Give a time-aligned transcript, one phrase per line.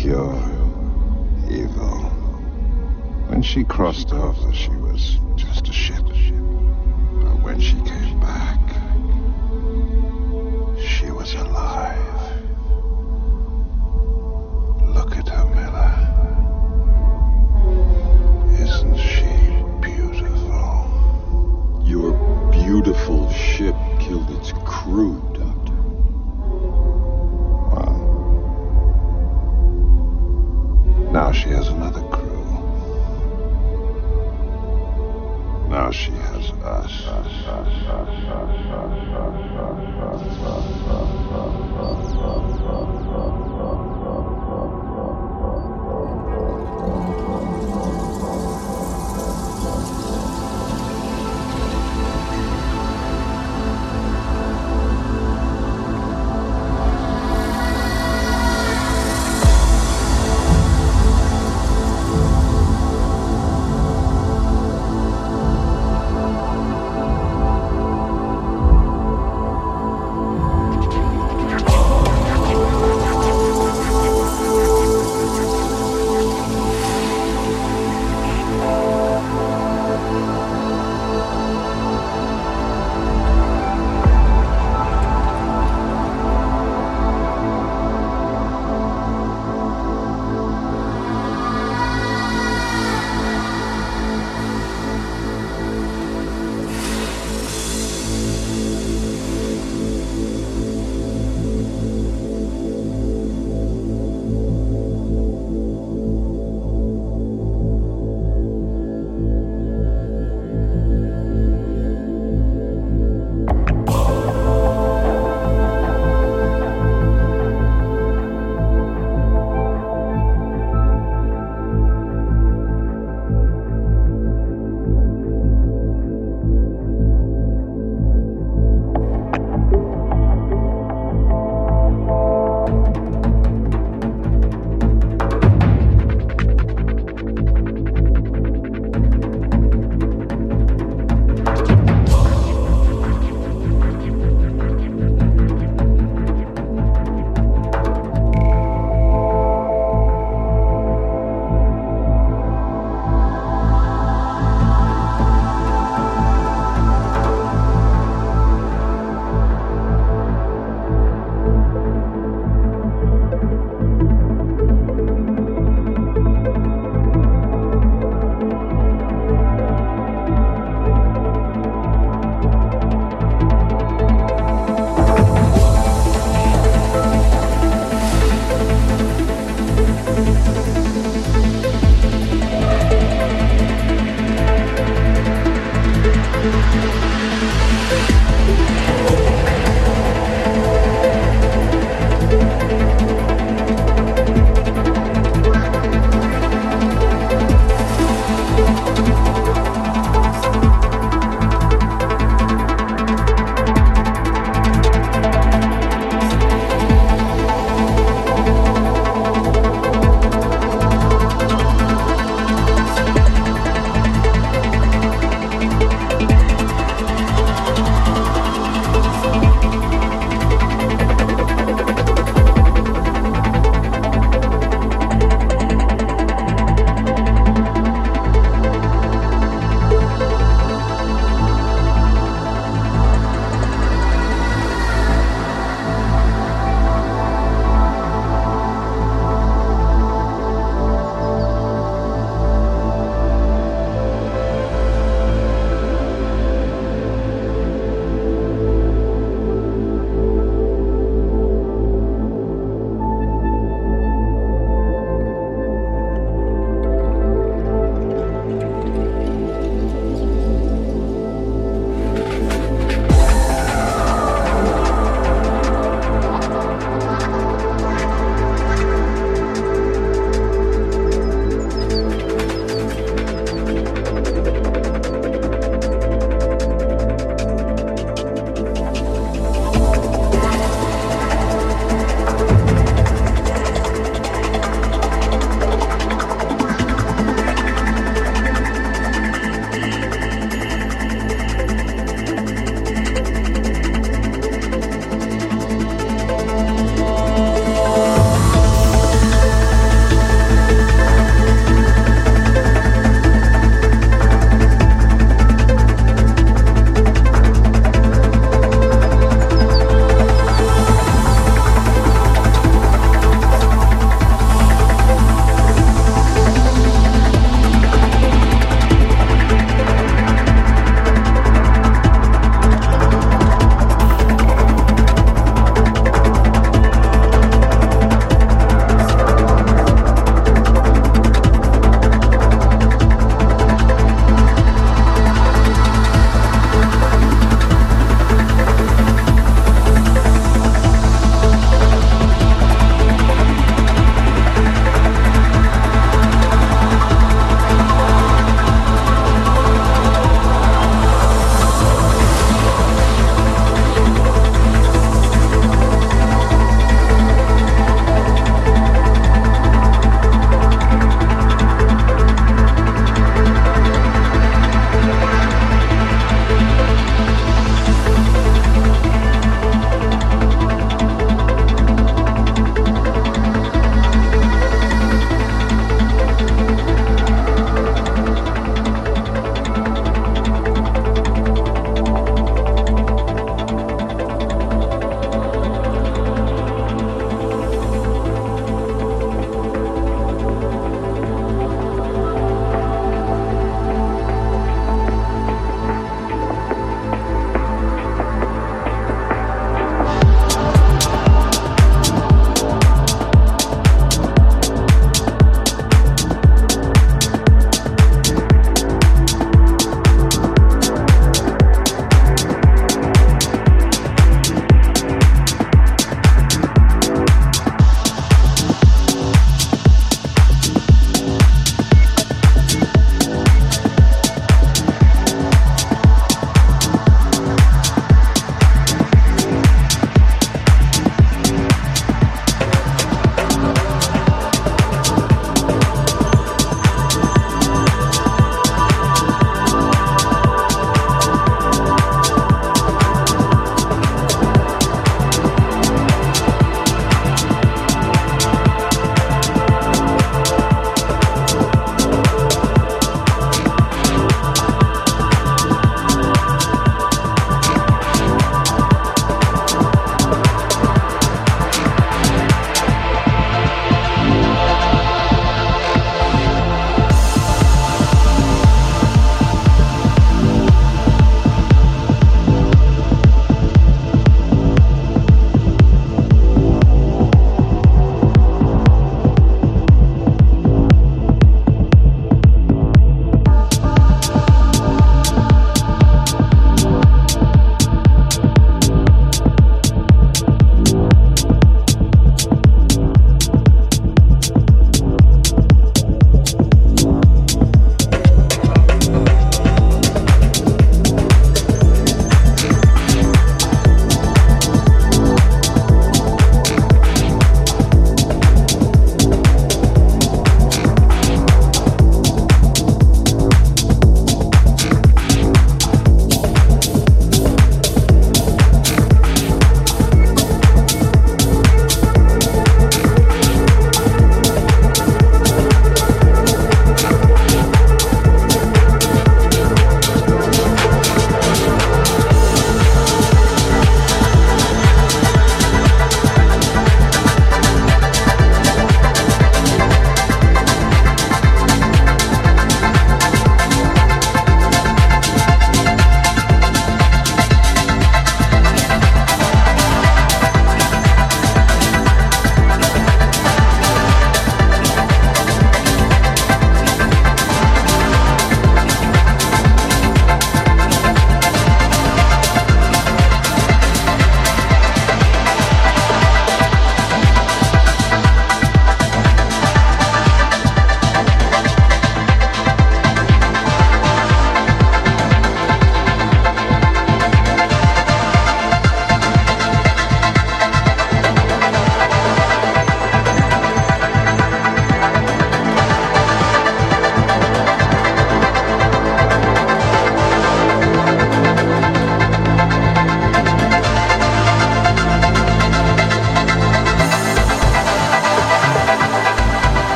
[0.00, 0.42] Pure
[1.50, 1.98] evil.
[3.28, 5.18] When she crossed over, she was